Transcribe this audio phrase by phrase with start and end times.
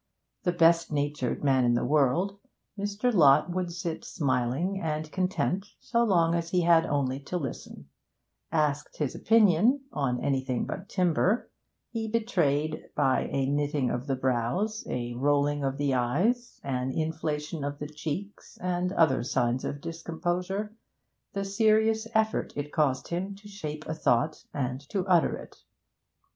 [0.41, 2.39] The best natured man in the world,
[2.75, 3.13] Mr.
[3.13, 7.87] Lott would sit smiling and content so long as he had only to listen;
[8.51, 11.51] asked his opinion (on anything but timber),
[11.91, 17.63] he betrayed by a knitting of the brows, a rolling of the eyes, an inflation
[17.63, 20.75] of the cheeks, and other signs of discomposure,
[21.33, 25.57] the serious effort it cost him to shape a thought and to utter it.